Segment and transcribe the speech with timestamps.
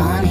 [0.00, 0.29] money,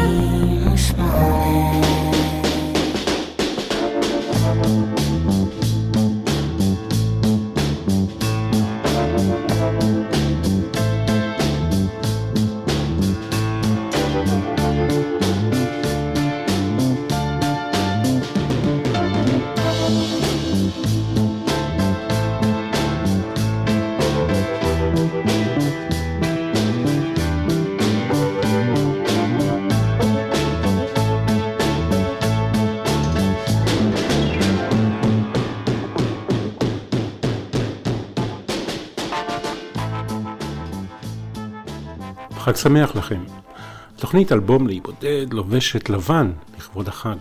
[42.62, 43.24] שמח לכם.
[43.96, 47.16] תוכנית אלבום להיבודד לובשת לבן לכבוד החג.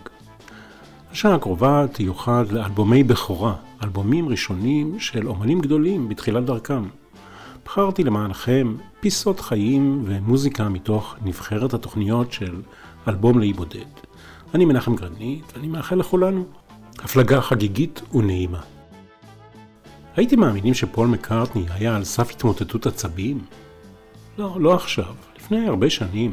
[1.13, 6.83] השעה הקרובה תיוחד לאלבומי בכורה, אלבומים ראשונים של אומנים גדולים בתחילת דרכם.
[7.65, 12.63] בחרתי למענכם פיסות חיים ומוזיקה מתוך נבחרת התוכניות של
[13.09, 13.91] אלבום להיבודד.
[14.55, 16.45] אני מנחם גרנית, ואני מאחל לכולנו
[16.99, 18.61] הפלגה חגיגית ונעימה.
[20.17, 23.39] הייתם מאמינים שפול מקארטני היה על סף התמוטטות עצבים?
[24.39, 25.15] לא, לא עכשיו,
[25.51, 26.33] לפני הרבה שנים,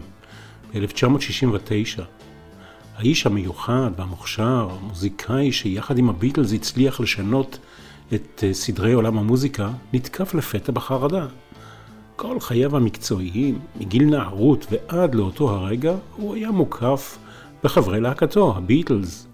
[0.73, 2.01] ב-1969.
[2.97, 7.59] האיש המיוחד והמוכשר, המוזיקאי שיחד עם הביטלס הצליח לשנות
[8.13, 11.27] את אה, סדרי עולם המוזיקה, נתקף לפתע בחרדה.
[12.15, 17.17] כל חייו המקצועיים, מגיל נערות ועד לאותו הרגע, הוא היה מוקף
[17.63, 19.27] בחברי להקתו, הביטלס.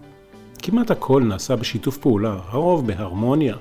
[0.58, 3.56] כמעט הכל נעשה בשיתוף פעולה, הרוב בהרמוניה.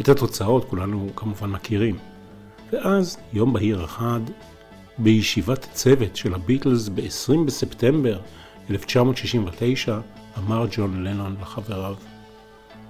[0.00, 1.96] את התוצאות כולנו כמובן מכירים.
[2.72, 4.20] ואז, יום בהיר אחד,
[5.02, 8.20] בישיבת צוות של הביטלס ב-20 בספטמבר
[8.70, 10.00] 1969,
[10.38, 11.94] אמר ג'ון לנון לחבריו,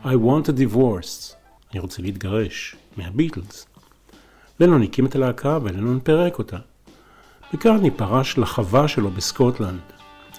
[0.04, 1.34] I want a divorce,
[1.72, 3.66] אני רוצה להתגרש, מהביטלס.
[4.60, 6.58] לנון הקים את הלהקה ולנון פירק אותה.
[7.54, 9.80] מקארטני פרש לחווה שלו בסקוטלנד.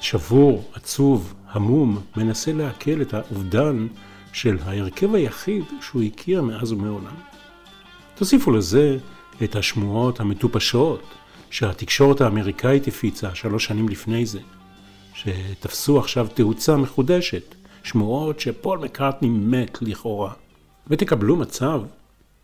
[0.01, 3.87] שבור, עצוב, המום, מנסה לעכל את האובדן
[4.33, 7.15] של ההרכב היחיד שהוא הכיר מאז ומעולם.
[8.15, 8.97] תוסיפו לזה
[9.43, 11.03] את השמועות המטופשות
[11.51, 14.39] שהתקשורת האמריקאית הפיצה שלוש שנים לפני זה,
[15.13, 20.33] שתפסו עכשיו תאוצה מחודשת, שמועות שפול מקארטני מת לכאורה,
[20.87, 21.81] ותקבלו מצב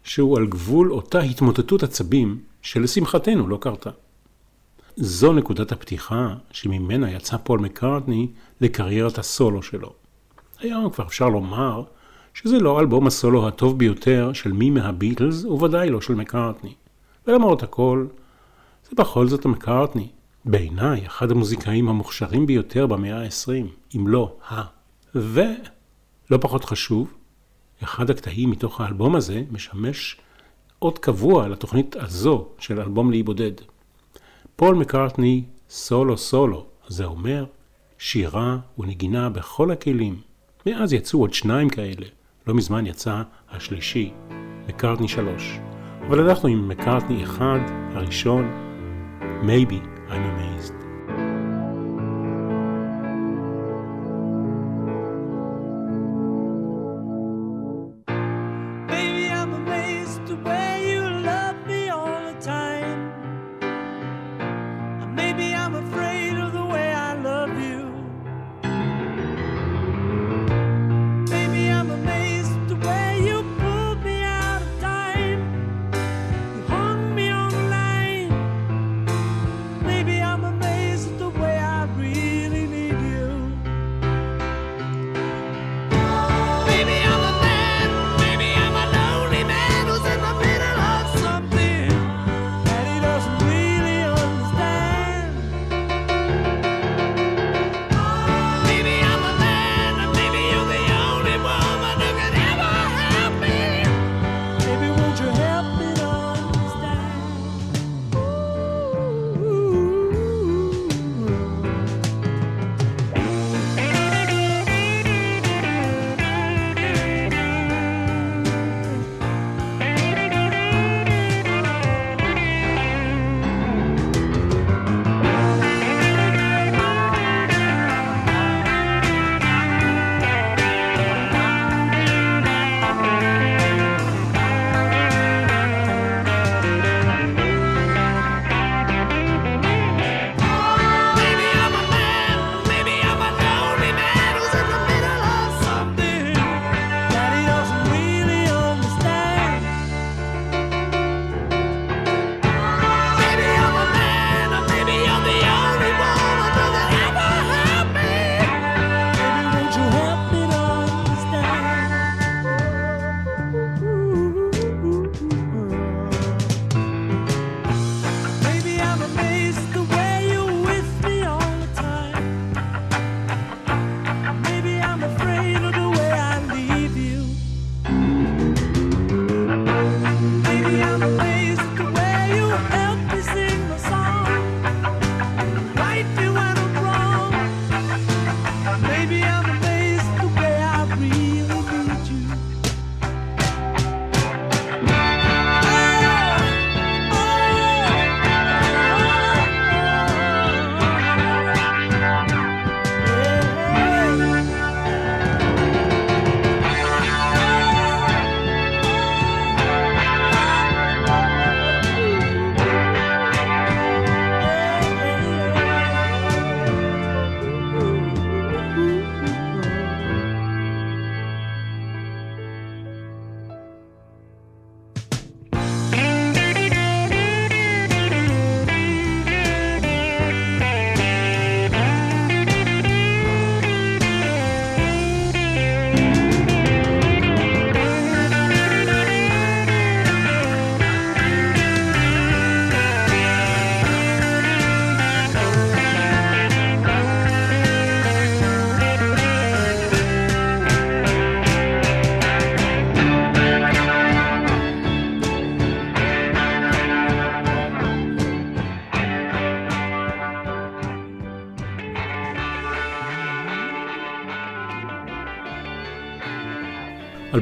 [0.04, 3.90] שהוא על גבול אותה התמוטטות עצבים שלשמחתנו לא קרתה.
[4.96, 8.28] זו נקודת הפתיחה שממנה יצא פול מקארטני
[8.62, 9.94] לקריירת הסולו שלו.
[10.60, 11.84] היום כבר אפשר לומר
[12.34, 16.74] שזה לא אלבום הסולו הטוב ביותר של מי מהביטלס, וודאי לא של מקארטני.
[17.28, 18.06] ולמרות הכל,
[18.90, 20.08] זה בכל זאת מקארטני.
[20.46, 24.62] בעיניי, אחד המוזיקאים המוכשרים ביותר במאה ה-20, אם לא ה.
[25.16, 27.14] ולא פחות חשוב,
[27.84, 30.18] אחד הקטעים מתוך האלבום הזה משמש
[30.82, 33.52] אות קבוע לתוכנית הזו של אלבום להיבודד.
[34.56, 37.46] פול מקארטני סולו סולו, זה אומר
[37.98, 40.22] שירה ונגינה בכל הכלים.
[40.66, 42.06] מאז יצאו עוד שניים כאלה,
[42.48, 44.14] לא מזמן יצא השלישי,
[44.68, 45.60] מקארטני שלוש.
[46.08, 47.60] אבל אנחנו עם מקארטני אחד,
[47.94, 48.67] הראשון,
[49.44, 50.77] Maybe I'm amazed.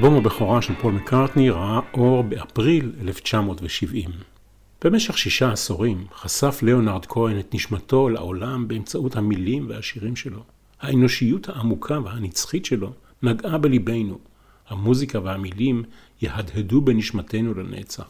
[0.05, 4.09] אלבום הבכורה של פול מקארטני ראה אור באפריל 1970.
[4.83, 10.43] במשך שישה עשורים חשף ליאונרד כהן את נשמתו לעולם באמצעות המילים והשירים שלו.
[10.81, 12.93] האנושיות העמוקה והנצחית שלו
[13.23, 14.19] נגעה בליבנו.
[14.67, 15.83] המוזיקה והמילים
[16.21, 18.09] יהדהדו בנשמתנו לנצח.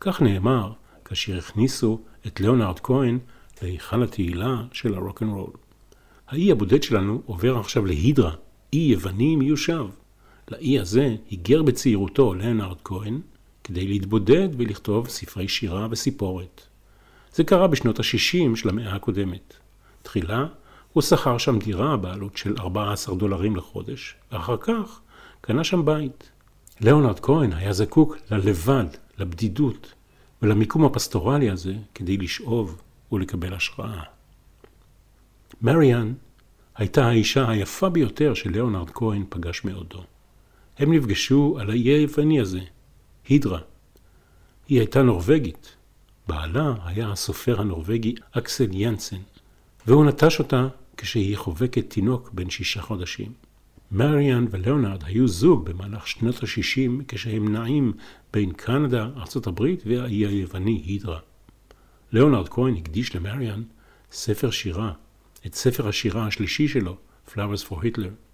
[0.00, 0.72] כך נאמר
[1.04, 3.18] כאשר הכניסו את ליאונרד כהן
[3.62, 5.52] להיכל התהילה של הרוקנרול.
[6.28, 8.32] האי הבודד שלנו עובר עכשיו להידרה,
[8.72, 9.86] אי יווני מיושב.
[10.50, 13.20] לאי הזה היגר בצעירותו ליאונרד כהן
[13.64, 16.62] כדי להתבודד ולכתוב ספרי שירה וסיפורת.
[17.34, 19.54] זה קרה בשנות ה-60 של המאה הקודמת.
[20.02, 20.46] תחילה
[20.92, 25.00] הוא שכר שם דירה בעלות של 14 דולרים לחודש, ואחר כך
[25.40, 26.30] קנה שם בית.
[26.80, 28.84] ליאונרד כהן היה זקוק ללבד,
[29.18, 29.92] לבדידות
[30.42, 32.82] ולמיקום הפסטורלי הזה כדי לשאוב
[33.12, 34.02] ולקבל השראה.
[35.62, 36.12] מריאן
[36.76, 40.02] הייתה האישה היפה ביותר שליאונרד כהן פגש מעודו.
[40.78, 42.60] הם נפגשו על האי היווני הזה,
[43.28, 43.60] הידרה.
[44.68, 45.76] היא הייתה נורבגית.
[46.28, 49.20] בעלה היה הסופר הנורבגי אקסל ינסן,
[49.86, 53.32] והוא נטש אותה כשהיא חובקת תינוק בן שישה חודשים.
[53.92, 57.92] מריאן ולאונרד היו זוג במהלך שנות ה-60 כשהם נעים
[58.32, 61.18] בין קנדה, ארה"ב והאי היווני הידרה.
[62.12, 63.62] ליאונרד כהן הקדיש למריאן
[64.12, 64.92] ספר שירה,
[65.46, 66.96] את ספר השירה השלישי שלו,
[67.28, 68.25] Flowers for Hitler.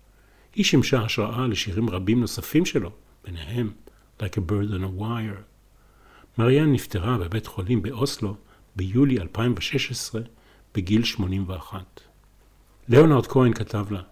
[0.54, 2.90] היא שימשה השראה לשירים רבים נוספים שלו,
[3.24, 3.72] ביניהם
[4.20, 5.42] Like a Bird on a Wire.
[6.38, 8.36] מריאן נפטרה בבית חולים באוסלו
[8.76, 10.20] ביולי 2016
[10.74, 12.00] בגיל 81.
[12.88, 14.02] ליאונרד כהן כתב לה,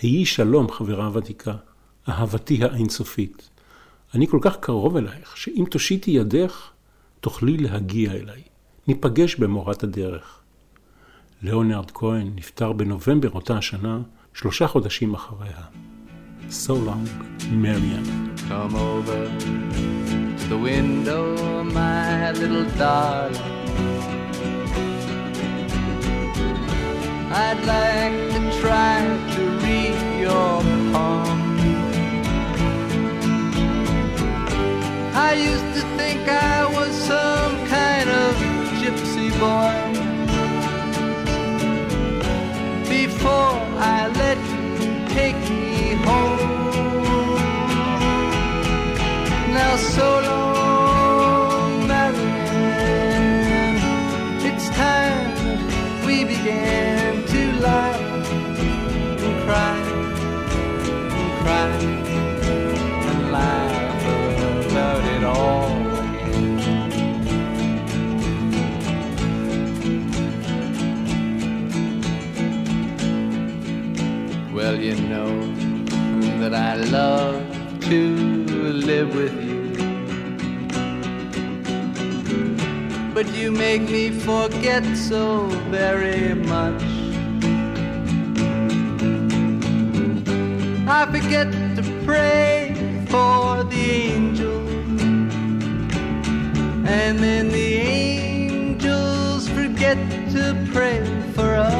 [0.00, 1.56] היי שלום חברה ותיקה,
[2.08, 3.50] אהבתי האינסופית.
[4.14, 6.70] אני כל כך קרוב אלייך, שאם תושיטי ידך,
[7.20, 8.42] תוכלי להגיע אליי.
[8.86, 10.40] ניפגש במורת הדרך.
[11.42, 14.00] ליאונרד כהן נפטר בנובמבר אותה השנה,
[14.40, 15.62] שלושה חודשים אחריה.
[16.50, 17.04] So long,
[17.64, 18.06] Marian.
[18.48, 19.20] Come over
[20.40, 21.22] to the window,
[21.78, 23.48] my little darling.
[27.42, 27.99] I'd like
[83.22, 86.82] But you make me forget so very much.
[90.88, 92.72] I forget to pray
[93.10, 93.84] for the
[94.14, 95.02] angels,
[96.88, 99.98] and then the angels forget
[100.32, 101.74] to pray for us.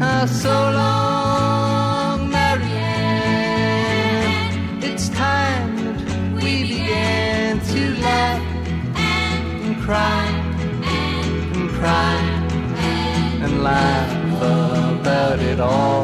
[0.00, 0.93] Ah, so long,
[15.54, 16.03] it all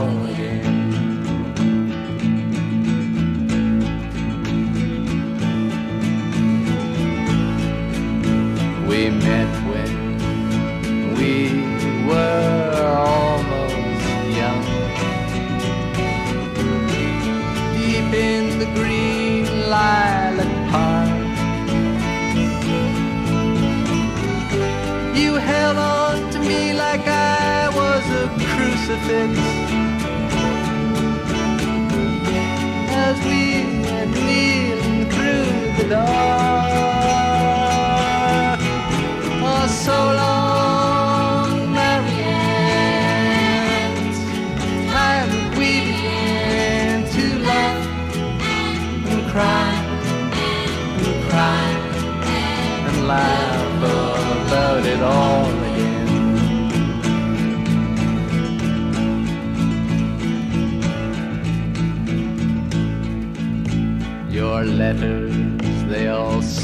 [28.91, 29.39] crucifix.
[32.93, 36.30] As we went kneeling through the dark.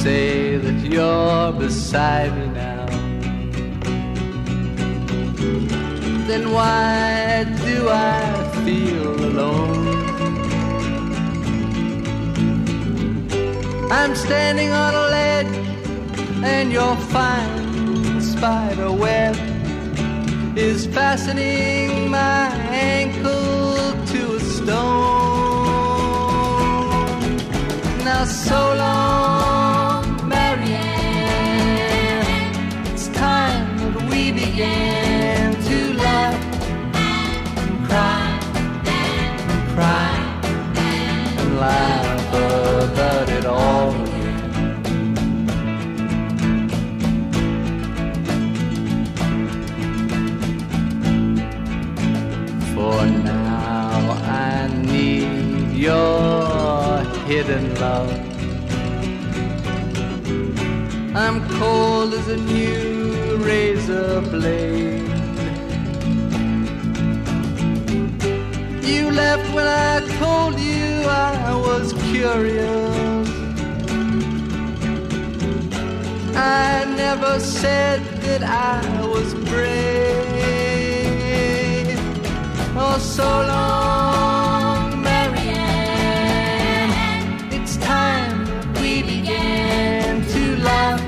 [0.06, 2.86] say that you're beside me now.
[6.28, 7.76] Then why do
[8.12, 8.20] I
[8.64, 9.86] feel alone?
[13.98, 15.54] I'm standing on a ledge
[16.54, 19.34] and your fine spider web
[20.56, 22.46] is fastening my
[22.94, 23.74] ankle
[24.12, 26.06] to a stone.
[28.08, 29.65] Now so long.
[34.56, 36.42] To laugh
[36.94, 38.40] and cry
[38.86, 40.16] and cry
[40.76, 42.34] and laugh
[42.90, 43.92] about it all.
[52.72, 58.10] For now I need your hidden love.
[61.14, 62.95] I'm cold as a new
[63.46, 65.06] razor blade.
[68.82, 73.28] You left when I told you I was curious.
[76.34, 78.80] I never said that I
[79.14, 79.76] was brave.
[82.76, 86.92] Oh, so long, Marianne.
[87.52, 88.36] It's time
[88.80, 91.05] we began to laugh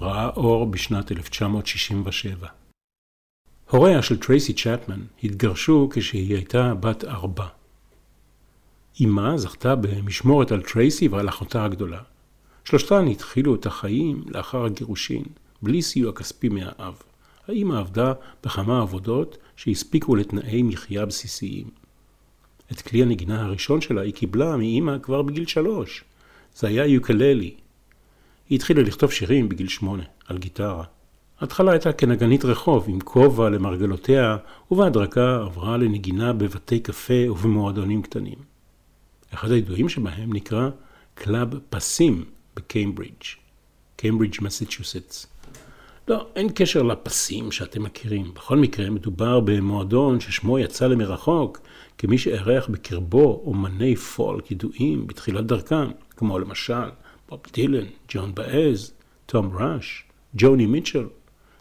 [0.00, 2.48] ראה אור בשנת 1967.
[3.70, 7.46] הוריה של טרייסי צ'פמן התגרשו כשהיא הייתה בת ארבע.
[9.04, 12.00] אמה זכתה במשמורת על טרייסי ועל אחותה הגדולה.
[12.64, 15.24] שלושתן התחילו את החיים לאחר הגירושין,
[15.62, 17.02] בלי סיוע כספי מהאב.
[17.48, 18.12] האמא עבדה
[18.44, 21.66] בכמה עבודות שהספיקו לתנאי מחיה בסיסיים.
[22.72, 26.04] את כלי הנגינה הראשון שלה היא קיבלה מאמא כבר בגיל שלוש.
[26.54, 27.54] זה היה יוקללי.
[28.50, 30.84] היא התחילה לכתוב שירים בגיל שמונה, על גיטרה.
[31.40, 34.36] ההתחלה הייתה כנגנית רחוב, עם כובע למרגלותיה,
[34.70, 38.38] ובהדרגה עברה לנגינה בבתי קפה ובמועדונים קטנים.
[39.34, 40.68] אחד הידועים שבהם נקרא
[41.14, 42.24] קלאב פסים
[42.56, 43.24] בקיימברידג',
[43.96, 45.26] קיימברידג' מסצ'וסטס.
[46.08, 48.34] לא, אין קשר לפסים שאתם מכירים.
[48.34, 51.60] בכל מקרה, מדובר במועדון ששמו יצא למרחוק,
[51.98, 56.90] כמי שאירח בקרבו אומני פולק ידועים בתחילת דרכם, כמו למשל
[57.30, 58.92] בוב דילן, ג'ון באז,
[59.26, 61.06] תום ראש, ג'וני מיטשל,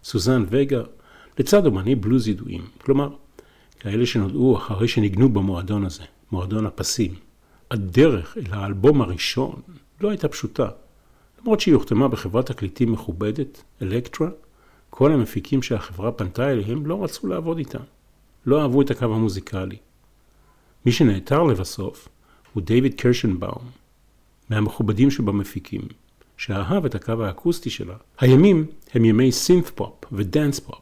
[0.03, 0.81] סוזן וגה,
[1.39, 3.09] לצד אומני בלוז ידועים, כלומר,
[3.79, 7.15] כאלה שנודעו אחרי שניגנו במועדון הזה, מועדון הפסים.
[7.71, 9.61] הדרך אל האלבום הראשון
[10.01, 10.69] לא הייתה פשוטה.
[11.41, 14.29] למרות שהיא הוחתמה בחברת תקליטים מכובדת, אלקטרה,
[14.89, 17.79] כל המפיקים שהחברה פנתה אליהם לא רצו לעבוד איתה.
[18.45, 19.77] לא אהבו את הקו המוזיקלי.
[20.85, 22.09] מי שנעתר לבסוף
[22.53, 23.78] הוא דיוויד קרשנבאום,
[24.49, 25.81] מהמכובדים שבמפיקים,
[26.37, 27.95] שאהב את הקו האקוסטי שלה.
[28.19, 30.81] הימים הם ימי synth pop ו dance pop.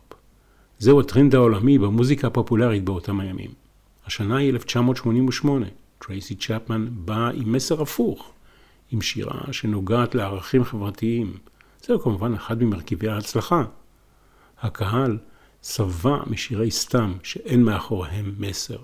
[0.79, 3.51] זהו הטרנד העולמי במוזיקה הפופולרית באותם הימים.
[4.05, 5.65] השנה היא 1988.
[5.99, 8.31] טרייסי צ'פמן באה עם מסר הפוך,
[8.91, 11.37] עם שירה שנוגעת לערכים חברתיים.
[11.85, 13.63] זהו כמובן אחד ממרכיבי ההצלחה.
[14.61, 15.17] הקהל
[15.63, 18.77] שבע משירי סתם שאין מאחוריהם מסר.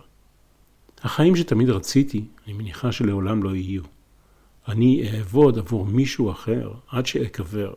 [1.04, 3.82] החיים שתמיד רציתי, אני מניחה שלעולם לא יהיו.
[4.68, 7.74] אני אעבוד עבור מישהו אחר עד שאקבר.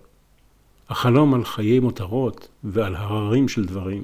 [0.88, 4.02] החלום על חיי מותרות ועל הררים של דברים.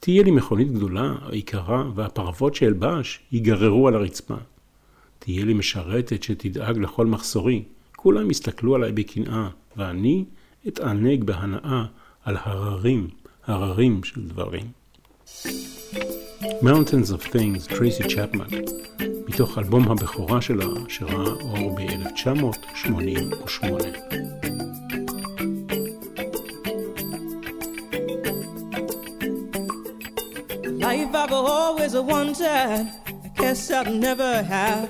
[0.00, 4.34] תהיה לי מכונית גדולה, יקרה, והפרוות שאלבש ייגררו על הרצפה.
[5.18, 7.62] תהיה לי משרתת שתדאג לכל מחסורי.
[7.96, 10.24] כולם יסתכלו עליי בקנאה, ואני
[10.68, 11.84] אתענג בהנאה
[12.24, 13.08] על הררים,
[13.46, 14.64] הררים של דברים.
[16.62, 18.46] Mountains of Things, טרייסי צ'פמן,
[19.28, 23.62] מתוך אלבום הבכורה שלה, שראה אור ב-1988.
[30.80, 32.86] Life I've always wanted,
[33.24, 34.88] I guess I'll never have.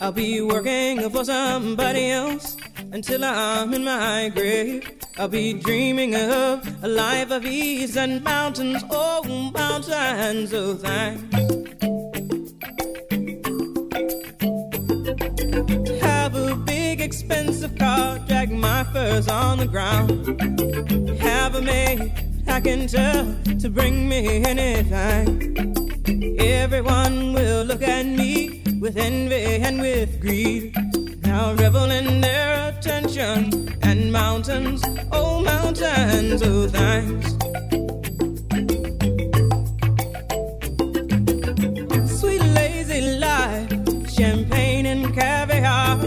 [0.00, 2.56] I'll be working for somebody else
[2.92, 4.99] until I'm in my grave.
[5.20, 11.36] I'll be dreaming of a life of ease and mountains, oh, mountains of thanks.
[16.00, 20.40] Have a big expensive car, drag my furs on the ground.
[21.20, 22.14] Have a maid
[22.46, 23.26] I can tell
[23.58, 25.66] to bring me anything.
[26.40, 30.74] Everyone will look at me with envy and with greed.
[31.30, 33.38] Now revel in their attention
[33.82, 37.26] and mountains, oh mountains, oh thanks.
[42.20, 43.70] Sweet lazy life,
[44.10, 45.98] champagne and caviar.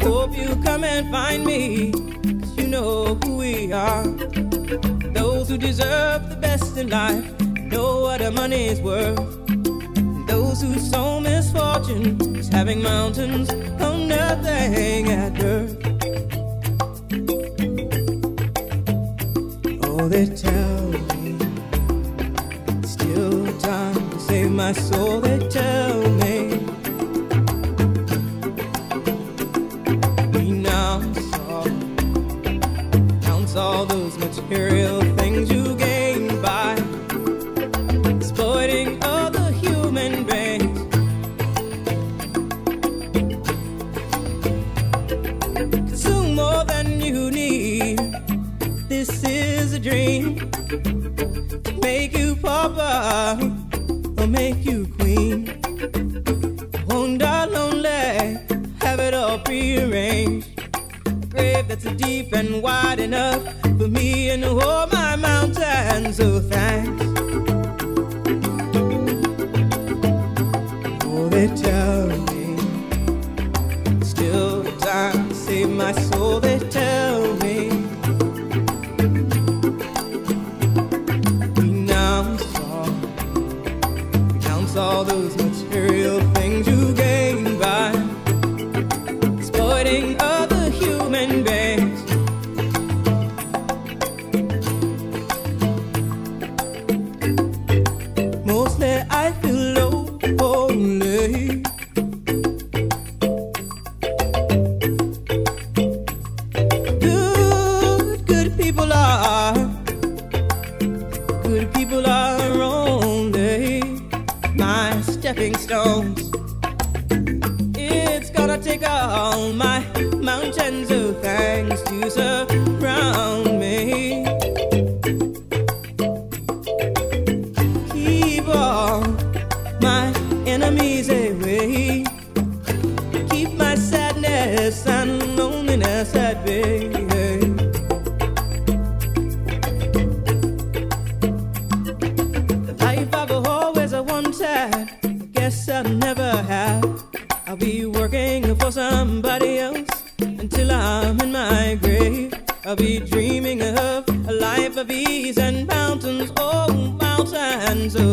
[0.00, 4.06] Hope you come and find me, 'cause you know who we are.
[5.18, 7.26] Those who deserve the best in life
[7.72, 9.45] know what the money's worth.
[10.26, 13.48] Those who sow misfortune is having mountains
[13.80, 15.76] on nothing at birth.
[19.84, 21.38] Oh, they tell me
[22.82, 25.20] still time to save my soul.
[25.20, 26.60] They tell me.
[30.32, 34.16] Renounce all, renounce all those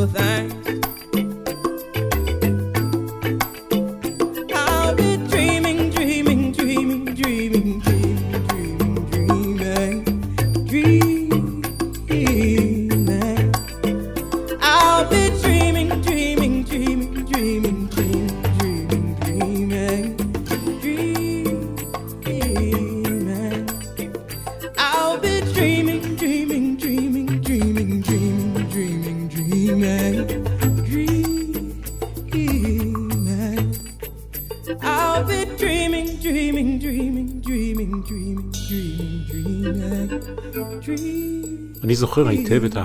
[0.08, 0.63] thing.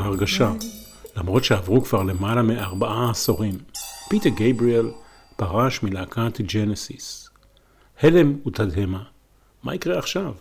[0.09, 0.53] ההרגשה,
[1.17, 3.59] למרות שעברו כבר למעלה מארבעה עשורים.
[4.09, 4.91] פיטר גייבריאל
[5.37, 7.31] פרש מלהקת ג'נסיס.
[8.03, 9.03] הלם ותדהמה.
[9.63, 10.35] מה יקרה עכשיו?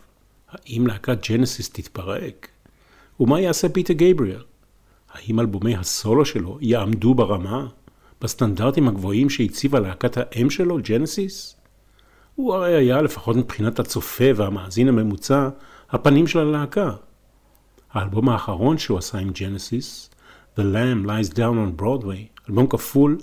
[0.49, 2.47] האם להקת ג'נסיס תתפרק?
[3.19, 4.43] ומה יעשה פיטר גייבריאל?
[5.11, 7.67] האם אלבומי הסולו שלו יעמדו ברמה?
[8.21, 11.55] בסטנדרטים הגבוהים שהציבה להקת האם שלו, ג'נסיס?
[12.35, 15.49] הוא הרי היה, לפחות מבחינת הצופה והמאזין הממוצע,
[15.89, 16.91] הפנים של הלהקה.
[17.91, 20.09] האלבום האחרון שהוא עשה עם ג'נסיס,
[20.57, 23.17] The Lamb Lies Down on Broadway, אלבום כפול,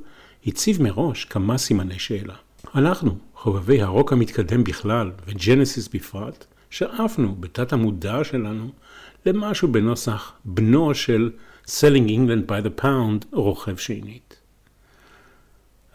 [0.46, 2.34] הציב מראש כמה סימני שאלה.
[2.74, 8.70] אנחנו, חובבי הרוק המתקדם בכלל, וג'נסיס בפרט, שאפנו בתת המודע שלנו
[9.26, 11.30] למשהו בנוסח בנו של
[11.66, 14.36] Selling England by the Pound רוכב שנית.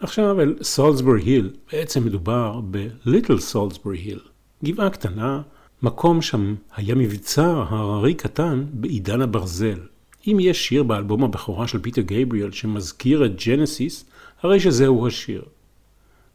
[0.00, 4.20] עכשיו אל סולסבורי היל, בעצם מדובר בליטל סולסבורי היל,
[4.64, 5.42] גבעה קטנה,
[5.82, 9.78] מקום שם היה מבצר הררי קטן בעידן הברזל.
[10.26, 14.04] אם יש שיר באלבום הבכורה של פיטר גייבריאל שמזכיר את ג'נסיס,
[14.42, 15.44] הרי שזהו השיר.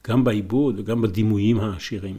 [0.08, 2.18] גם בעיבוד וגם בדימויים העשירים.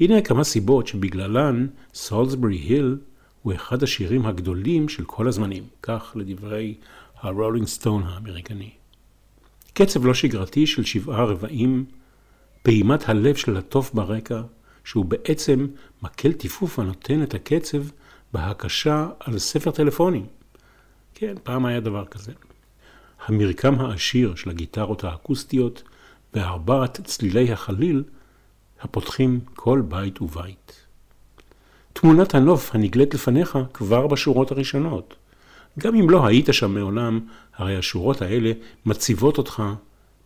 [0.00, 2.98] הנה כמה סיבות שבגללן סולסברי היל
[3.42, 6.74] הוא אחד השירים הגדולים של כל הזמנים, כך לדברי
[7.20, 8.70] הרולינג סטון האמריקני.
[9.74, 11.84] קצב לא שגרתי של שבעה רבעים,
[12.62, 14.42] פעימת הלב של הטוף ברקע,
[14.90, 15.66] שהוא בעצם
[16.02, 17.78] מקל טיפוף הנותן את הקצב
[18.32, 20.26] בהקשה על ספר טלפונים.
[21.14, 22.32] כן, פעם היה דבר כזה.
[23.26, 25.82] המרקם העשיר של הגיטרות האקוסטיות
[26.34, 28.02] וארבעת צלילי החליל
[28.80, 30.86] הפותחים כל בית ובית.
[31.92, 35.14] תמונת הנוף הנגלית לפניך כבר בשורות הראשונות.
[35.78, 37.20] גם אם לא היית שם מעולם,
[37.56, 38.52] הרי השורות האלה
[38.86, 39.62] מציבות אותך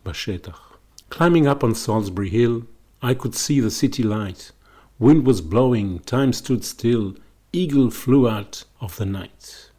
[0.05, 0.77] בשטח.
[1.11, 2.61] Climbing up on Salisbury Hill,
[3.03, 4.54] I could see the city light.
[4.98, 7.14] Wind was blowing, time stood still,
[7.52, 9.70] eagle flew out of the night.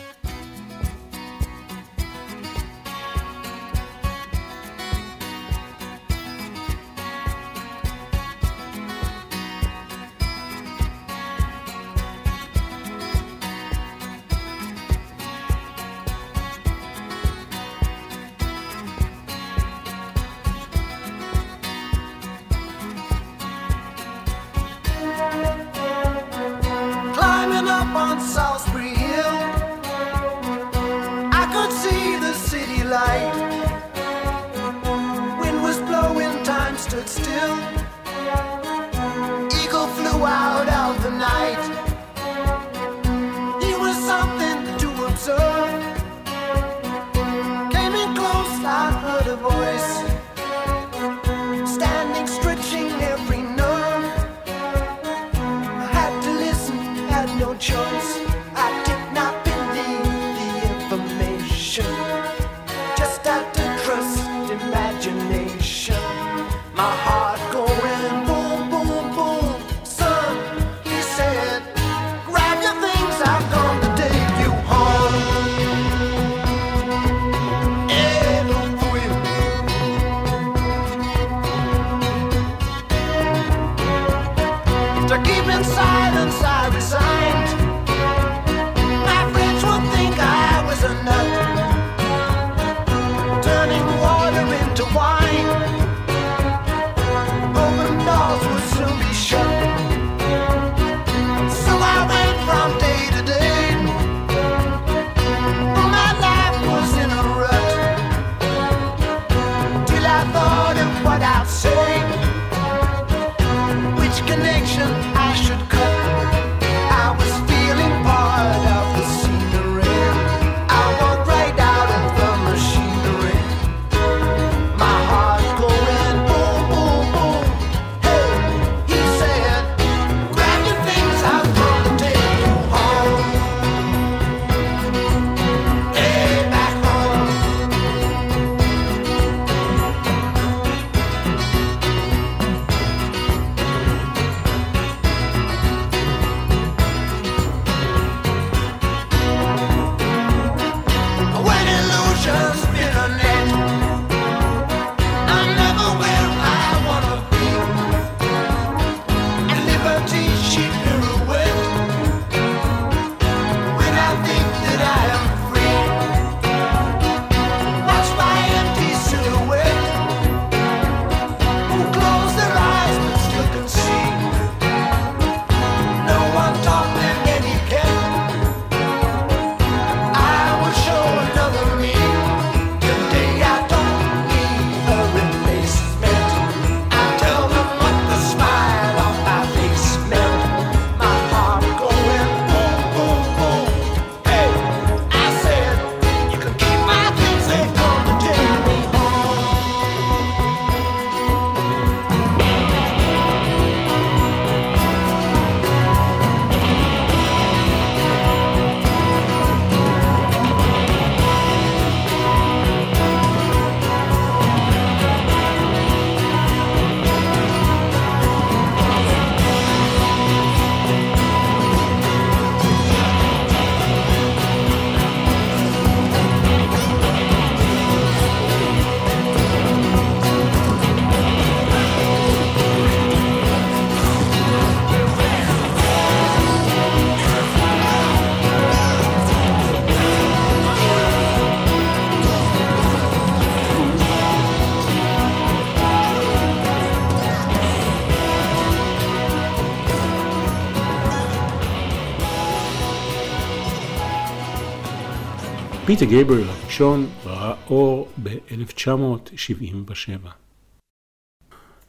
[255.92, 260.28] פיטר גייבריאל הראשון ראה אור ב-1977.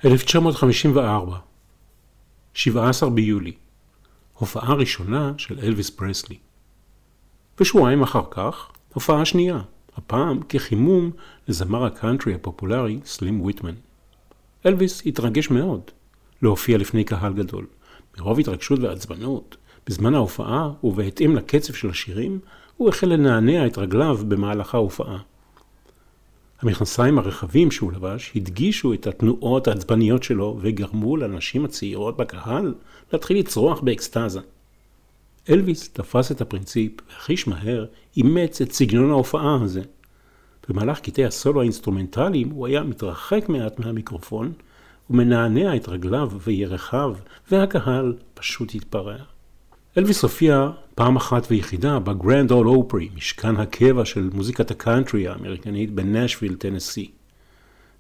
[0.06, 1.38] 1954,
[2.54, 3.54] 17 ביולי,
[4.34, 6.38] הופעה ראשונה של אלוויס פרסלי.
[7.60, 9.62] ושבועיים אחר כך, הופעה שנייה,
[9.98, 11.12] הפעם כחימום
[11.48, 13.76] לזמר הקאנטרי הפופולרי סלים ויטמן.
[14.66, 15.82] אלוויס התרגש מאוד
[16.42, 17.66] להופיע לפני קהל גדול.
[18.18, 22.40] מרוב התרגשות ועצבנות, בזמן ההופעה ובהתאם לקצב של השירים,
[22.84, 25.18] הוא החל לנענע את רגליו במהלך ההופעה.
[26.62, 32.74] המכנסיים הרחבים שהוא לבש הדגישו את התנועות העצבניות שלו וגרמו לנשים הצעירות בקהל
[33.14, 34.40] להתחיל לצרוח באקסטזה.
[35.50, 37.86] אלוויס תפס את הפרינציפ וחיש מהר
[38.18, 39.82] אימץ את סגנון ההופעה הזה.
[40.70, 44.54] במהלך קטעי הסולו האינסטרומנטליים הוא היה מתרחק מעט מהמיקרופון
[45.10, 47.16] ומנענע את רגליו וירכיו
[47.52, 49.33] והקהל פשוט התפרע.
[49.98, 56.56] אלוויס הופיע פעם אחת ויחידה בגרנד אול אופרי, משכן הקבע של מוזיקת הקאנטרי האמריקנית בנשוויל,
[56.56, 57.12] טנסי.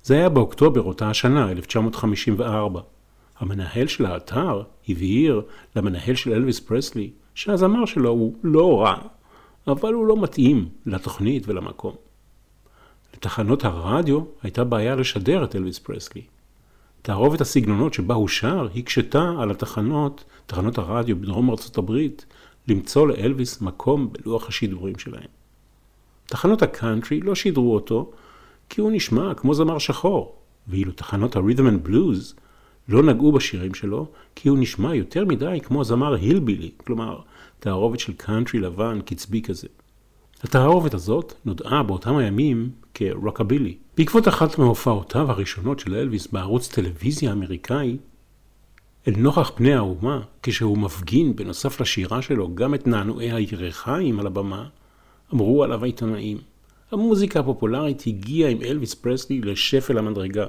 [0.03, 2.81] זה היה באוקטובר אותה השנה, 1954.
[3.39, 5.41] המנהל של האתר הבהיר
[5.75, 8.95] למנהל של אלוויס פרסלי שהזמר שלו הוא לא רע,
[9.67, 11.95] אבל הוא לא מתאים לתוכנית ולמקום.
[13.13, 16.21] לתחנות הרדיו הייתה בעיה לשדר את אלוויס פרסלי.
[17.03, 22.25] תערובת הסגנונות שבה הוא שר הקשתה על התחנות, תחנות הרדיו בדרום ארצות הברית,
[22.67, 25.27] למצוא לאלוויס מקום בלוח השידורים שלהם.
[26.25, 28.11] תחנות הקאנטרי לא שידרו אותו
[28.69, 30.35] כי הוא נשמע כמו זמר שחור,
[30.67, 32.35] ואילו תחנות הרית'ם אנד בלוז
[32.89, 37.19] לא נגעו בשירים שלו כי הוא נשמע יותר מדי כמו זמר הילבילי, כלומר
[37.59, 39.67] תערובת של קאנטרי לבן קצבי כזה.
[40.43, 43.77] התערובת הזאת נודעה באותם הימים כרוקבילי.
[43.97, 47.97] בעקבות אחת מהופעותיו הראשונות של אלוויס בערוץ טלוויזיה אמריקאי,
[49.07, 54.67] אל נוכח פני האומה, כשהוא מפגין בנוסף לשירה שלו גם את נענועי הירכיים על הבמה,
[55.33, 56.37] אמרו עליו העיתונאים.
[56.91, 60.45] המוזיקה הפופולרית הגיעה עם אלוויס פרסלי לשפל המדרגה.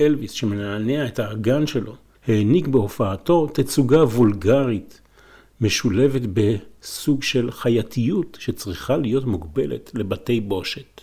[0.00, 1.94] אלוויס שמנענע את האגן שלו,
[2.26, 5.00] העניק בהופעתו תצוגה וולגרית,
[5.60, 11.00] משולבת בסוג של חייתיות שצריכה להיות מוגבלת לבתי בושת.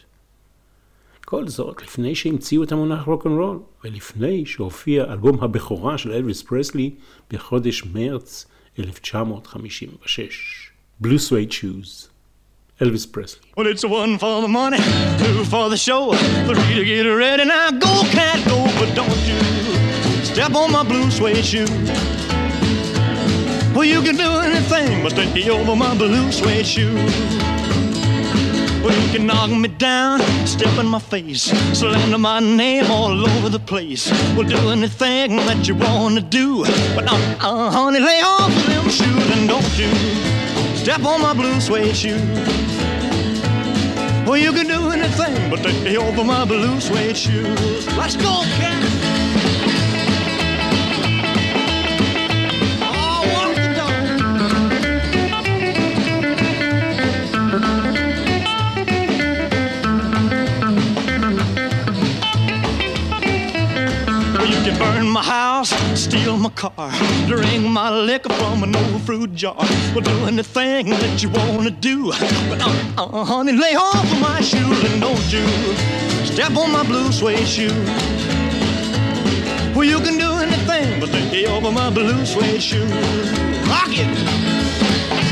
[1.25, 6.91] כל זאת לפני שהמציאו את המונח רוקנרול, ולפני שהופיע אלבום הבכורה של אלוויס פרסלי
[7.31, 8.45] בחודש מרץ
[8.79, 10.71] 1956.
[11.03, 12.07] Blue Suede Shoes,
[12.81, 13.47] אלוויס פרסלי.
[13.57, 14.77] Well, it's one for the money,
[15.19, 16.13] two for the show,
[16.47, 17.45] three to get ready.
[17.45, 19.39] Now go, cat, go, but don't you
[20.31, 22.36] step on my blue suede shoe.
[23.77, 26.95] Well, you can do anything but stay over my blue suede shoe.
[28.81, 31.43] Well, you can knock me down, step in my face,
[31.77, 34.09] slander my name all over the place.
[34.35, 39.29] Well, do anything that you wanna do, but uh, uh, honey, lay off them shoes
[39.37, 39.93] and don't you
[40.75, 42.17] step on my blue suede shoe.
[44.25, 47.85] Well, you can do anything but stay over my blue suede shoes.
[47.95, 48.96] Let's go, cat.
[64.67, 66.91] You burn my house, steal my car,
[67.25, 69.55] drink my liquor from an old fruit jar.
[69.93, 72.11] Well, do anything that you wanna do,
[72.49, 75.47] but uh, uh, honey, lay off of my shoes and don't you
[76.25, 77.69] step on my blue suede shoe.
[79.73, 82.83] Well, you can do anything but lay over my blue suede shoe.
[83.71, 85.26] Rock it.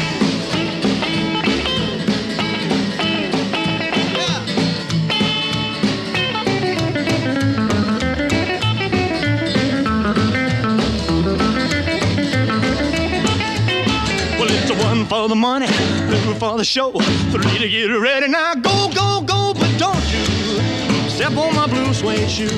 [15.08, 16.92] For the money, two for the show,
[17.32, 18.28] three to get ready.
[18.28, 22.50] Now go, go, go, but don't you step on my blue suede shoe.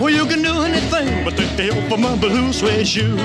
[0.00, 3.16] Well, you can do anything but stay over my blue suede shoe.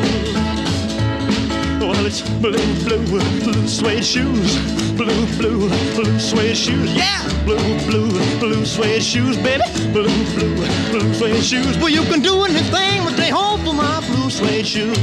[1.79, 3.05] Well, it's blue, blue,
[3.43, 4.57] blue suede shoes.
[4.93, 6.93] Blue, blue, blue suede shoes.
[6.95, 7.21] Yeah!
[7.45, 8.09] Blue, blue,
[8.39, 9.63] blue suede shoes, baby.
[9.91, 10.55] Blue, blue,
[10.91, 11.77] blue suede shoes.
[11.77, 14.97] Well, you can do anything but stay home for my blue suede shoes.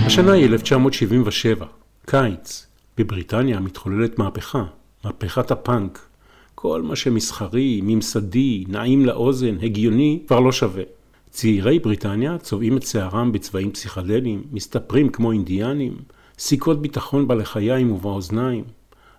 [0.00, 1.66] השנה היא 1977,
[2.06, 2.66] קיץ.
[2.98, 4.64] בבריטניה מתחוללת מהפכה,
[5.04, 6.06] מהפכת הפאנק.
[6.54, 10.82] כל מה שמסחרי, ממסדי, נעים לאוזן, הגיוני, כבר לא שווה.
[11.30, 15.96] צעירי בריטניה צובעים את שערם בצבעים פסיכדליים, מסתפרים כמו אינדיאנים,
[16.38, 18.64] סיכות ביטחון בלחיים ובאוזניים.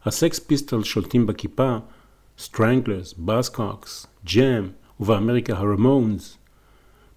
[0.06, 1.78] הסקס פיסטולס שולטים בכיפה,
[2.40, 4.68] סטרנגלרס, באזקוקס, ג'ם,
[5.00, 6.38] ובאמריקה הרמונס.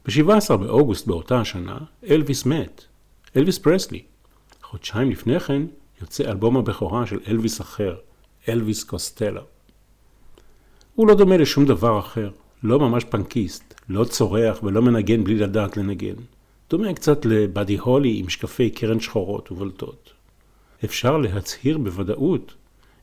[0.07, 1.79] ב-17 באוגוסט באותה השנה,
[2.11, 2.86] אלוויס מת.
[3.37, 4.03] אלוויס פרסלי.
[4.62, 5.62] חודשיים לפני כן
[6.01, 7.96] יוצא אלבום הבכורה של אלוויס אחר,
[8.49, 9.40] אלוויס קוסטלו.
[10.94, 12.31] הוא לא דומה לשום דבר אחר,
[12.62, 16.14] לא ממש פנקיסט, לא צורח ולא מנגן בלי לדעת לנגן.
[16.70, 20.12] דומה קצת לבאדי הולי עם משקפי קרן שחורות ובולטות.
[20.85, 22.55] אפשר להצהיר בוודאות,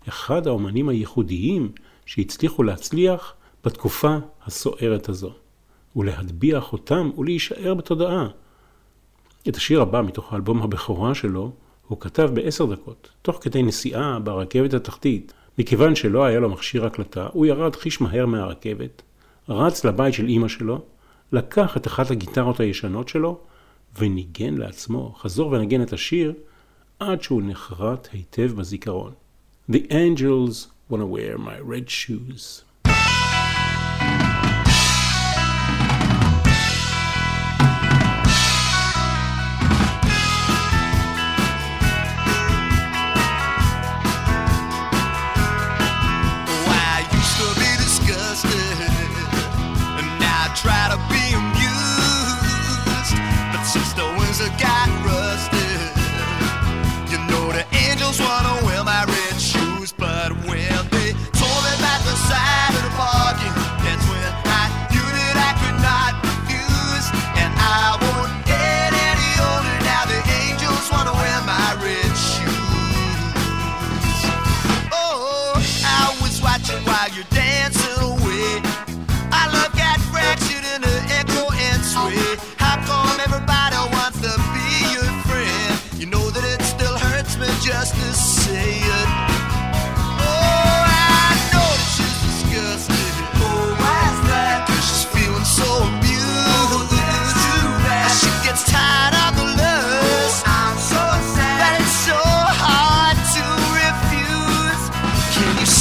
[0.09, 1.71] אחד האומנים הייחודיים
[2.05, 3.33] שהצליחו להצליח
[3.65, 5.33] בתקופה הסוערת הזו,
[5.95, 8.27] ולהטביע חותם ולהישאר בתודעה.
[9.47, 11.51] את השיר הבא מתוך האלבום הבכורה שלו
[11.87, 15.33] הוא כתב בעשר דקות, תוך כדי נסיעה ברכבת התחתית.
[15.57, 19.01] מכיוון שלא היה לו מכשיר הקלטה, הוא ירד חיש מהר מהרכבת,
[19.49, 20.81] רץ לבית של אימא שלו,
[21.31, 23.39] לקח את אחת הגיטרות הישנות שלו,
[23.99, 26.33] וניגן לעצמו, חזור ונגן את השיר,
[26.99, 29.11] עד שהוא נחרט היטב בזיכרון.
[29.71, 32.63] The angels wanna wear my red shoes.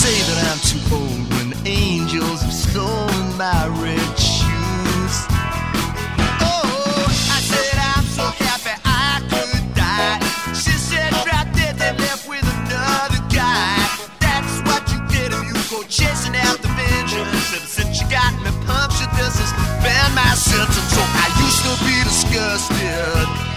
[0.03, 5.15] Say that I'm too old when the angels have stolen my red shoes?
[6.43, 10.19] Oh, I said I'm so happy I could die.
[10.59, 13.79] She said drop dead and left with another guy.
[14.19, 17.55] That's what you get if you go chasing after vengeance.
[17.55, 19.55] Ever since you got me punctured, this has
[19.87, 20.83] been my sentence.
[20.91, 23.52] So I used to be disgusted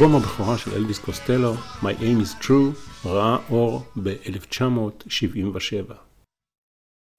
[0.00, 5.92] אלבום הבכורה של אלוויס קוסטלו, My Aim is True, ראה אור ב-1977.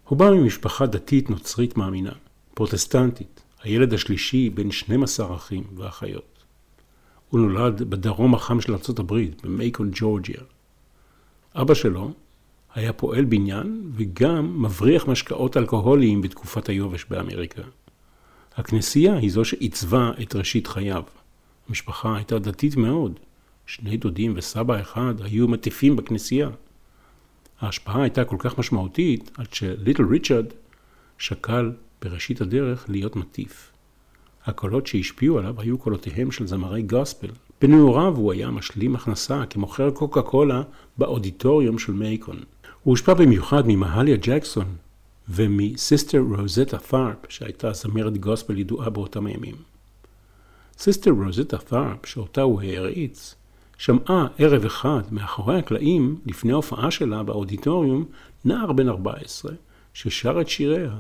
[0.07, 2.11] הוא בא ממשפחה דתית נוצרית מאמינה,
[2.53, 6.43] פרוטסטנטית, הילד השלישי בין 12 אחים ואחיות.
[7.29, 10.41] הוא נולד בדרום החם של ארצות הברית, במייקון, ג'ורג'יה.
[11.55, 12.11] אבא שלו
[12.75, 17.63] היה פועל בניין וגם מבריח משקאות אלכוהוליים בתקופת היובש באמריקה.
[18.55, 21.03] הכנסייה היא זו שעיצבה את ראשית חייו.
[21.69, 23.19] המשפחה הייתה דתית מאוד.
[23.65, 26.49] שני דודים וסבא אחד היו מטיפים בכנסייה.
[27.61, 30.45] ההשפעה הייתה כל כך משמעותית עד שליטל ריצ'רד
[31.17, 33.71] שקל בראשית הדרך להיות מטיף.
[34.45, 37.31] הקולות שהשפיעו עליו היו קולותיהם של זמרי גוספל.
[37.61, 40.63] בנעוריו הוא היה משלים הכנסה כמוכר קוקה קולה
[40.97, 42.37] באודיטוריום של מייקון.
[42.83, 44.65] הוא הושפע במיוחד ממהליה ג'קסון
[45.29, 49.55] ומסיסטר רוזטה ת'ארפ, שהייתה זמרת גוספל ידועה באותם הימים.
[50.81, 53.35] סיסטר רוזטה ת'ארפ, שאותה הוא העריץ,
[53.77, 58.05] שמעה ערב אחד מאחורי הקלעים, לפני ההופעה שלה באודיטוריום,
[58.45, 59.51] נער בן 14,
[59.93, 60.95] ששר את שיריה.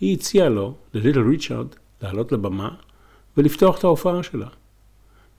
[0.00, 1.66] היא הציעה לו, לליטל ריצ'רד,
[2.02, 2.74] לעלות לבמה
[3.36, 4.48] ולפתוח את ההופעה שלה.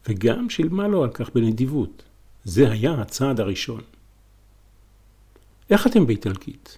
[0.09, 2.03] וגם שילמה לו על כך בנדיבות.
[2.43, 3.81] זה היה הצעד הראשון.
[5.69, 6.77] איך אתם באיטלקית?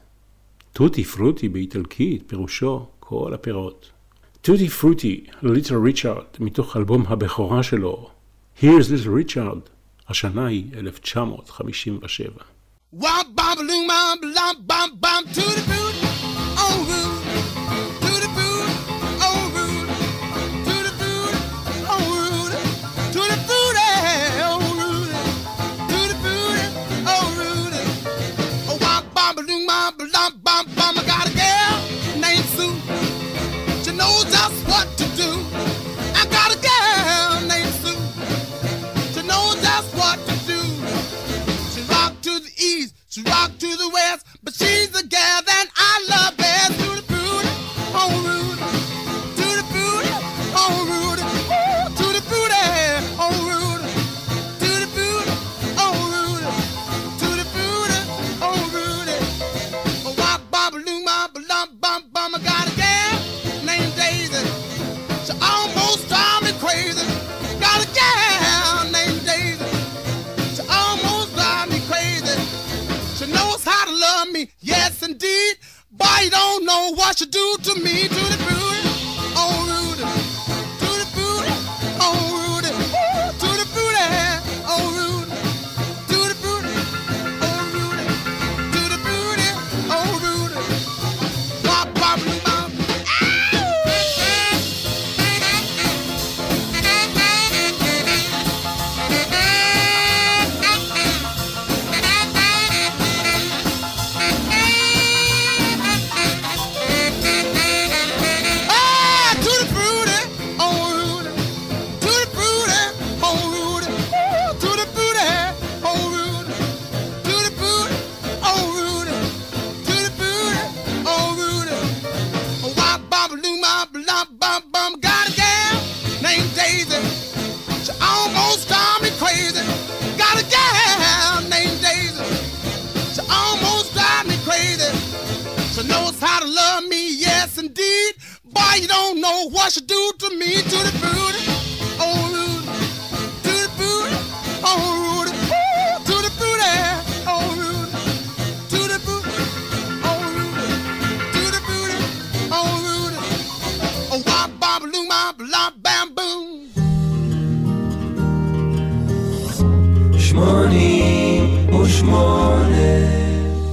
[0.74, 3.92] טוטי פרוטי באיטלקית, פירושו כל הפירות.
[4.48, 8.10] טוטי פרוטי, ליטל ריצ'רד, מתוך אלבום הבכורה שלו,
[8.62, 9.70] Here's Little Richard,
[10.10, 12.30] השנה היא 1957.
[12.94, 13.04] Wop
[13.36, 16.07] bom balloon bom bom bom bom to the boot
[43.48, 47.07] to the west, but she's the gal that I love best.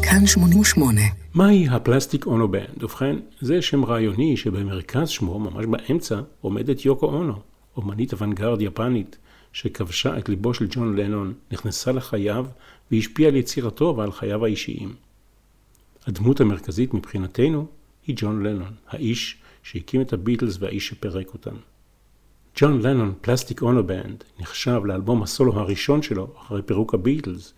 [0.03, 1.01] כאן 88.
[1.35, 2.85] מהי הפלסטיק אונו בנד?
[2.85, 7.35] ובכן, זה שם רעיוני שבמרכז שמו, ממש באמצע, עומדת יוקו אונו,
[7.77, 9.19] אומנית אוונגרד יפנית,
[9.53, 12.47] שכבשה את ליבו של ג'ון לנון, נכנסה לחייו
[12.91, 14.95] והשפיעה על יצירתו ועל חייו האישיים.
[16.07, 17.67] הדמות המרכזית מבחינתנו
[18.07, 21.55] היא ג'ון לנון, האיש שהקים את הביטלס והאיש שפירק אותם.
[22.57, 27.55] ג'ון לנון, פלסטיק אונו בנד, נחשב לאלבום הסולו הראשון שלו אחרי פירוק הביטלס.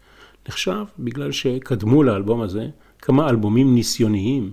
[0.49, 2.69] נחשב בגלל שקדמו לאלבום הזה
[2.99, 4.53] כמה אלבומים ניסיוניים,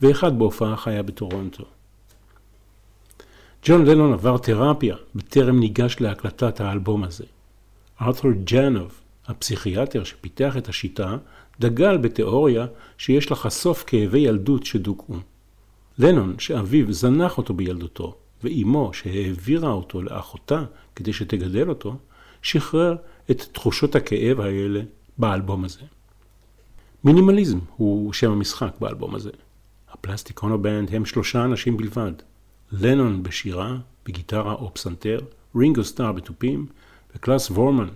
[0.00, 1.64] ואחד בהופעה חיה בטורונטו.
[3.64, 7.24] ג'ון לנון עבר תרפיה בטרם ניגש להקלטת האלבום הזה.
[8.00, 11.16] ארתור ג'אנוב, הפסיכיאטר שפיתח את השיטה,
[11.60, 12.66] דגל בתיאוריה
[12.98, 15.14] שיש לחשוף כאבי ילדות שדוכאו.
[15.98, 20.64] לנון, שאביו זנח אותו בילדותו, ואימו, שהעבירה אותו לאחותה
[20.96, 21.96] כדי שתגדל אותו,
[22.42, 22.96] שחרר
[23.30, 24.80] את תחושות הכאב האלה
[25.18, 25.80] באלבום הזה.
[27.04, 29.30] מינימליזם הוא שם המשחק באלבום הזה.
[29.90, 32.12] הפלסטיק אונו בנד הם שלושה אנשים בלבד.
[32.72, 33.76] לנון בשירה,
[34.06, 35.18] בגיטרה או פסנתר,
[35.56, 36.66] רינגו סטאר בתופים,
[37.16, 37.88] וקלאוס פורמן,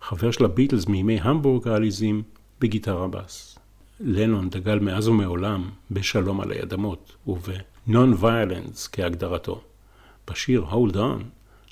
[0.00, 2.22] חבר של הביטלס מימי המבורג העליזים,
[2.60, 3.58] בגיטרה בס.
[4.00, 7.62] לנון דגל מאז ומעולם בשלום עלי אדמות וב-non
[7.96, 9.60] violence כהגדרתו.
[10.30, 11.22] בשיר Hold On,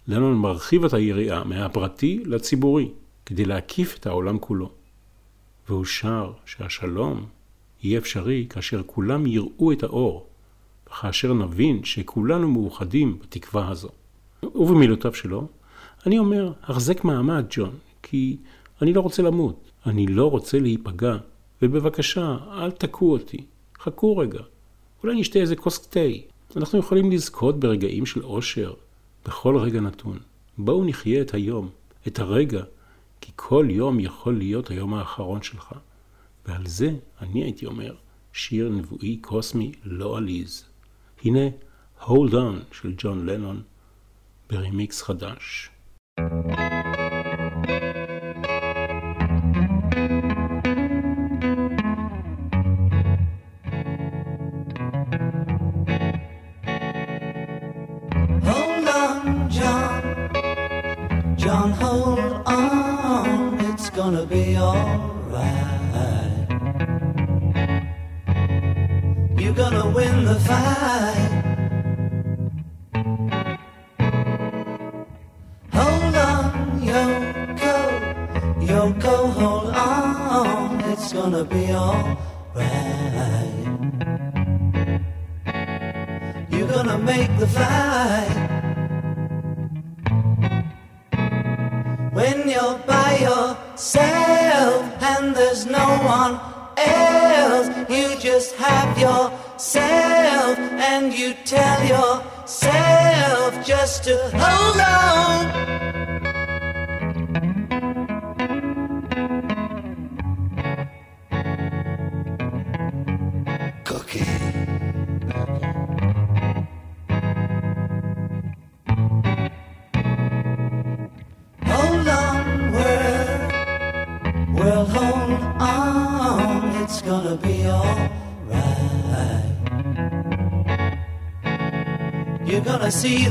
[0.08, 2.88] לנון מרחיב את היריעה מהפרטי לציבורי,
[3.26, 4.70] כדי להקיף את העולם כולו.
[5.68, 7.26] והוא שר שהשלום
[7.82, 10.26] יהיה אפשרי כאשר כולם יראו את האור,
[10.86, 13.88] וכאשר נבין שכולנו מאוחדים בתקווה הזו.
[14.54, 15.48] ובמילותיו שלו,
[16.06, 18.36] אני אומר, החזק מעמד, ג'ון, כי
[18.82, 21.16] אני לא רוצה למות, אני לא רוצה להיפגע,
[21.62, 23.44] ובבקשה, אל תכו אותי,
[23.80, 24.40] חכו רגע,
[25.02, 26.00] אולי נשתה איזה כוס תה.
[26.56, 28.74] אנחנו יכולים לזכות ברגעים של אושר,
[29.26, 30.18] בכל רגע נתון.
[30.58, 31.68] בואו נחיה את היום,
[32.06, 32.62] את הרגע,
[33.20, 35.72] כי כל יום יכול להיות היום האחרון שלך.
[36.46, 36.90] ועל זה
[37.20, 37.94] אני הייתי אומר,
[38.32, 40.64] שיר נבואי קוסמי לא עליז.
[41.24, 41.48] הנה,
[42.00, 43.62] Hold On של ג'ון לנון,
[44.50, 45.70] ברימיקס חדש.
[46.20, 46.87] Hold on,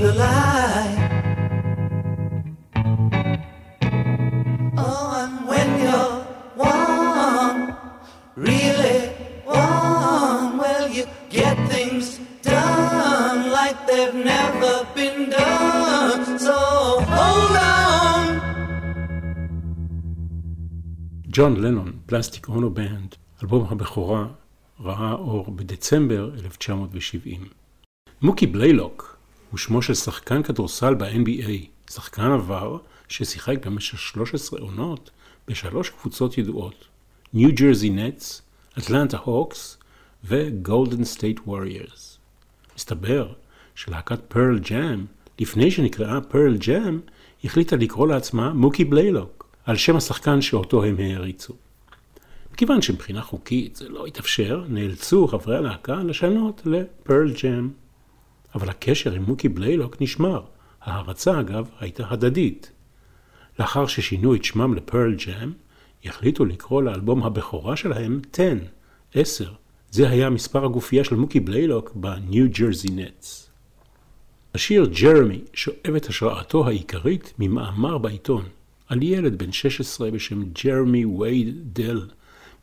[0.08, 0.98] the light.
[4.86, 6.16] Oh, and when you're
[6.72, 7.60] one,
[8.48, 9.00] really
[9.62, 11.06] one, well, you
[11.38, 12.06] get things
[12.54, 16.24] done like they've never been done.
[16.46, 16.58] So
[17.16, 18.24] hold on.
[21.32, 24.28] ג'ון לנון, פלסטיק אונו בנד, אלבום הבכורה,
[24.80, 27.42] ראה אור בדצמבר 1970.
[28.22, 29.17] מוקי בליילוק
[29.52, 32.78] הוא שמו של שחקן כדורסל ב-NBA, שחקן עבר
[33.08, 35.10] ששיחק במשך 13 עונות
[35.48, 36.86] בשלוש קבוצות ידועות,
[37.34, 38.42] ניו ג'רזי נטס,
[38.78, 39.78] אטלנטה הוקס
[40.24, 42.18] וגולדן סטייט ווריורס.
[42.76, 43.34] מסתבר
[43.76, 45.06] שלהקת פרל ג'אם,
[45.40, 47.00] לפני שנקראה פרל ג'אם,
[47.44, 51.54] החליטה לקרוא לעצמה מוקי בליילוק, על שם השחקן שאותו הם העריצו.
[52.54, 57.70] מכיוון שמבחינה חוקית זה לא התאפשר, נאלצו חברי הלהקה לשנות לפרל ג'אם.
[58.56, 60.42] אבל הקשר עם מוקי בליילוק נשמר.
[60.82, 62.72] ההערצה, אגב, הייתה הדדית.
[63.60, 65.52] לאחר ששינו את שמם לפרל ג'אם,
[66.06, 68.54] החליטו לקרוא לאלבום הבכורה שלהם 10,
[69.14, 69.54] 10.
[69.92, 73.50] זה היה מספר הגופייה של מוקי בליילוק בניו ג'רזי נטס.
[74.54, 78.44] השיר ג'רמי שואב את השראתו העיקרית ממאמר בעיתון
[78.88, 82.08] על ילד בן 16 בשם ג'רמי וייד דל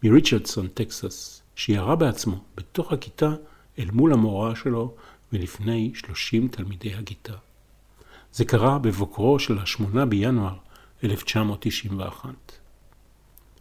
[0.02, 3.34] מריצ'רדסון, טקסס, שירה בעצמו בתוך הכיתה
[3.78, 4.94] אל מול המורה שלו
[5.32, 7.34] ולפני 30 תלמידי הכיתה.
[8.32, 10.54] זה קרה בבוקרו של ה-8 בינואר
[11.04, 12.28] 1991.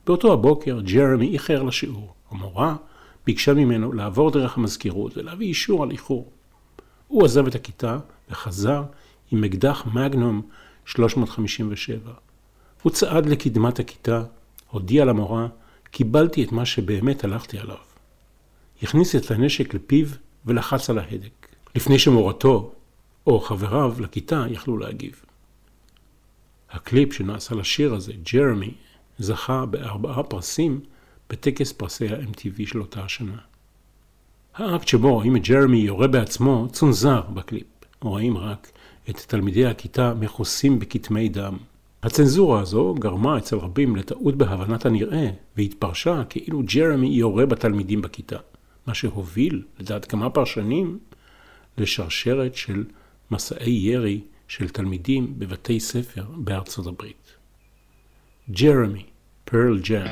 [0.06, 2.14] באותו הבוקר ג'רמי איחר לשיעור.
[2.32, 2.76] המורה
[3.26, 6.32] ביקשה ממנו לעבור דרך המזכירות ולהביא אישור על איחור.
[7.08, 8.00] הוא עזב את הכיתה
[8.30, 8.84] וחזר
[9.32, 10.42] עם אקדח מגנום
[10.86, 12.14] 357.
[12.82, 14.24] הוא צעד לקדמת הכיתה,
[14.70, 15.48] הודיע למורה,
[15.92, 17.78] קיבלתי את מה שבאמת הלכתי עליו.
[18.84, 20.08] הכניס את הנשק לפיו
[20.46, 22.72] ולחץ על ההדק, לפני שמורתו
[23.28, 25.26] או חבריו לכיתה יכלו להגיב.
[26.72, 28.74] הקליפ שנעשה לשיר הזה, ג'רמי,
[29.20, 30.82] זכה בארבעה פרסים
[31.30, 33.38] בטקס פרסי ה-MTV של אותה השנה.
[34.56, 37.66] האקט שבו רואים את ג'רמי יורה בעצמו צונזר בקליפ.
[38.02, 38.72] רואים רק
[39.10, 41.58] את תלמידי הכיתה מכוסים בכתמי דם.
[42.04, 48.38] הצנזורה הזו גרמה אצל רבים לטעות בהבנת הנראה, והתפרשה כאילו ג'רמי יורה בתלמידים בכיתה,
[48.88, 51.00] מה שהוביל, לדעת כמה פרשנים,
[51.78, 52.84] לשרשרת של
[53.32, 57.32] מסעי ירי של תלמידים בבתי ספר בארצות הברית.
[58.52, 59.06] ג'רמי,
[59.46, 60.08] פרל ג'ם.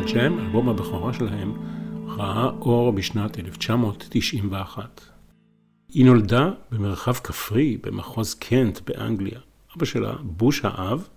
[0.00, 1.52] פרל ג'ם, אלבום הבכורה שלהם,
[2.06, 5.00] ראה אור בשנת 1991.
[5.88, 9.40] היא נולדה במרחב כפרי במחוז קנט באנגליה.
[9.76, 11.08] אבא שלה, בוש האב,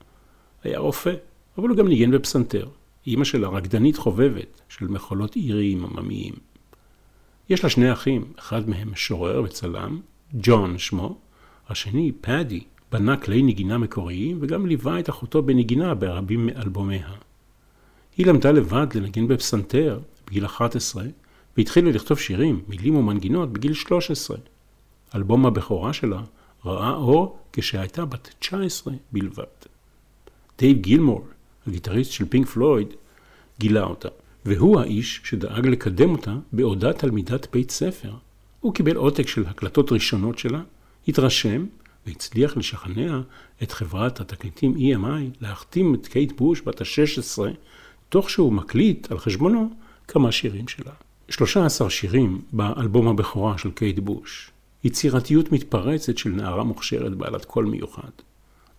[0.63, 1.13] היה רופא,
[1.57, 2.67] אבל הוא גם ניגן בפסנתר.
[3.07, 6.33] אימא שלה רקדנית חובבת של מחולות איריים עממיים.
[7.49, 9.99] יש לה שני אחים, אחד מהם משורר וצלם,
[10.33, 11.17] ג'ון שמו,
[11.69, 17.09] השני, פאדי, בנה כלי נגינה מקוריים וגם ליווה את אחותו בנגינה ברבים מאלבומיה.
[18.17, 21.03] היא למדה לבד לנגן בפסנתר בגיל 11
[21.57, 24.37] והתחילה לכתוב שירים, מילים ומנגינות בגיל 13.
[25.15, 26.21] אלבום הבכורה שלה
[26.65, 29.43] ראה אור כשהייתה בת 19 בלבד.
[30.57, 31.27] דייב גילמור,
[31.67, 32.87] הגיטריסט של פינק פלויד,
[33.59, 34.09] גילה אותה,
[34.45, 38.11] והוא האיש שדאג לקדם אותה בעודה תלמידת בית ספר.
[38.59, 40.61] הוא קיבל עותק של הקלטות ראשונות שלה,
[41.07, 41.65] התרשם
[42.07, 43.21] והצליח לשכנע
[43.63, 47.41] את חברת התקליטים EMI להחתים את קייט בוש בת ה-16,
[48.13, 49.69] תוך שהוא מקליט על חשבונו
[50.07, 50.91] כמה שירים שלה.
[51.29, 54.51] 13 שירים באלבום הבכורה של קייט בוש.
[54.83, 58.11] יצירתיות מתפרצת של נערה מוכשרת בעלת קול מיוחד.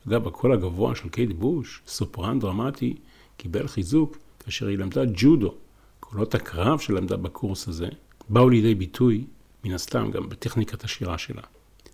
[0.08, 2.94] אגב, הקול הגבוה של קייט בוש, סופרן דרמטי,
[3.36, 5.54] קיבל חיזוק כאשר היא למדה ג'ודו.
[6.00, 7.88] קולות הקרב שלמדה בקורס הזה
[8.28, 9.24] באו לידי ביטוי,
[9.64, 11.42] מן הסתם, גם בטכניקת השירה שלה.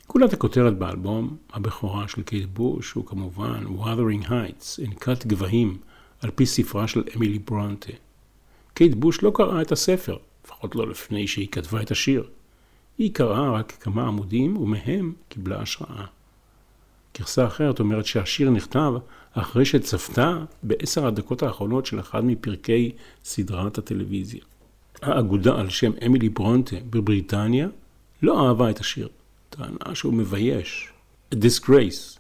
[0.09, 5.79] גולת הכותרת באלבום, הבכורה של קייט בוש, הוא כמובן Wuthering Heights, אנקת גבהים,
[6.21, 7.93] על פי ספרה של אמילי ברונטה.
[8.75, 12.29] קייט בוש לא קראה את הספר, לפחות לא לפני שהיא כתבה את השיר.
[12.99, 16.05] היא קראה רק כמה עמודים, ומהם קיבלה השראה.
[17.19, 18.93] גרסה אחרת אומרת שהשיר נכתב
[19.33, 22.93] אחרי שצפתה בעשר הדקות האחרונות של אחד מפרקי
[23.25, 24.41] סדרת הטלוויזיה.
[25.03, 27.69] האגודה על שם אמילי ברונטה בבריטניה
[28.23, 29.09] לא אהבה את השיר.
[29.51, 30.89] טענה שהוא מבייש.
[31.35, 32.20] A disgrace.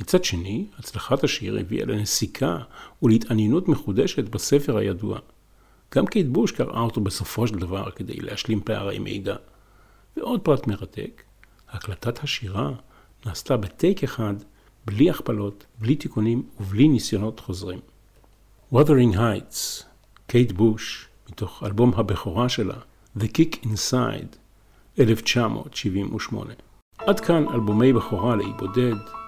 [0.00, 2.58] מצד שני, הצלחת השיר הביאה לנסיקה
[3.02, 5.18] ולהתעניינות מחודשת בספר הידוע.
[5.94, 9.36] גם קייט בוש קראה אותו בסופו של דבר כדי להשלים פערי מידע.
[10.16, 11.22] ועוד פרט מרתק,
[11.70, 12.72] הקלטת השירה
[13.26, 14.34] נעשתה בטייק אחד,
[14.86, 17.80] בלי הכפלות, בלי תיקונים ובלי ניסיונות חוזרים.
[18.72, 19.84] Wuthering Heights,
[20.26, 22.76] קייט בוש, מתוך אלבום הבכורה שלה,
[23.18, 24.36] The Kick Inside,
[24.98, 26.54] 1978.
[26.98, 29.25] עד כאן אלבומי בכורה לאי בודד.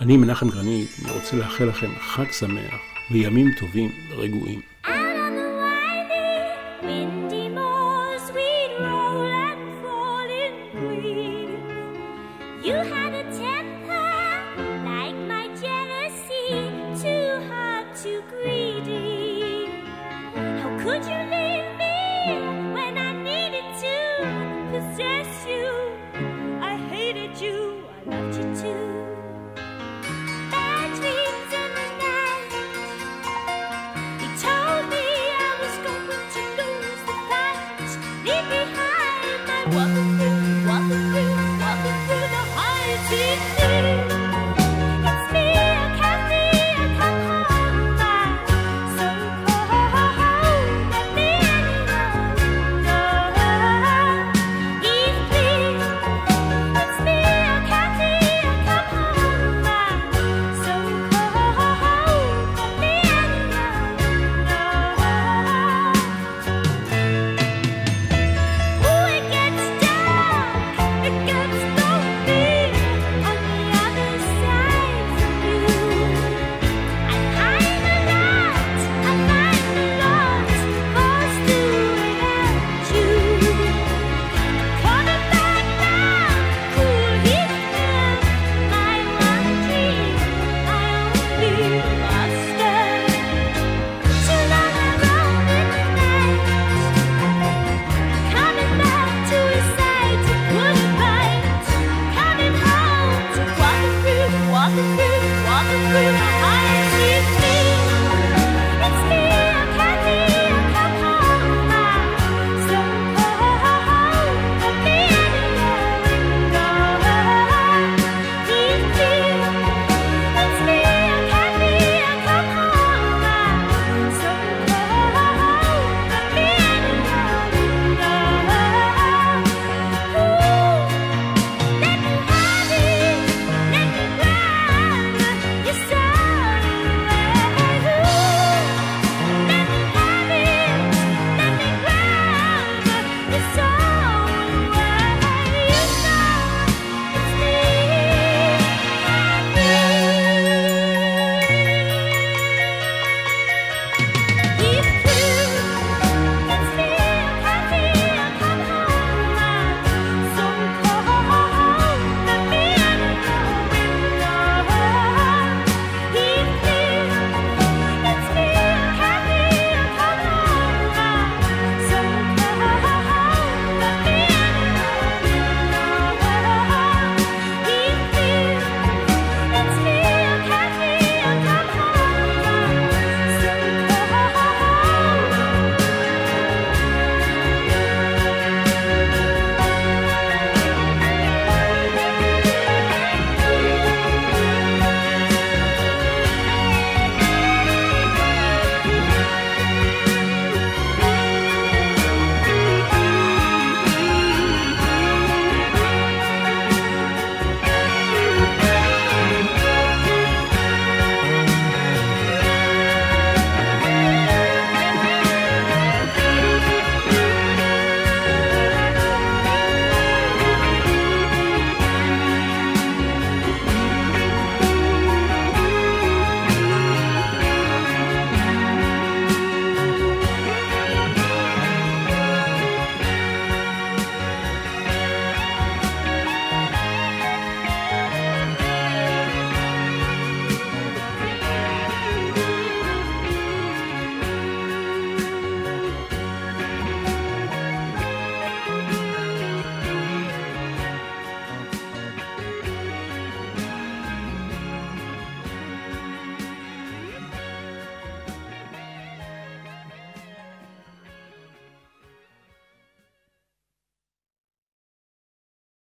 [0.00, 2.74] אני מנחם גרנית, רוצה לאחל לכם חג שמח
[3.10, 4.60] וימים טובים ורגועים.
[4.84, 5.02] Could you
[6.82, 7.15] leave me when I